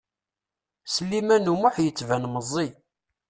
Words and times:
Sliman 0.93 1.51
U 1.51 1.55
Muḥ 1.61 1.75
yettban 1.85 2.23
meẓẓi. 2.33 2.67